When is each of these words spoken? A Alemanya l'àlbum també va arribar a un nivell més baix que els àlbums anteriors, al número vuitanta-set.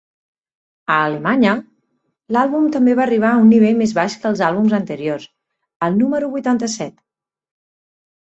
A 0.93 0.95
Alemanya 1.09 1.51
l'àlbum 2.35 2.63
també 2.75 2.95
va 2.99 3.03
arribar 3.03 3.29
a 3.33 3.43
un 3.43 3.51
nivell 3.55 3.77
més 3.81 3.93
baix 3.97 4.15
que 4.23 4.27
els 4.31 4.41
àlbums 4.47 4.73
anteriors, 4.79 5.29
al 5.89 5.99
número 5.99 6.31
vuitanta-set. 6.35 6.97